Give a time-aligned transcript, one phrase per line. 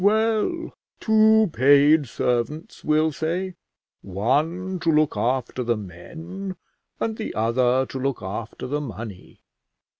[0.03, 3.53] "Well, two paid servants, we'll say;
[4.01, 6.55] one to look after the men,
[6.99, 9.41] and the other to look after the money.